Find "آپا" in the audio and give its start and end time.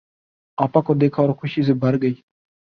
0.57-0.81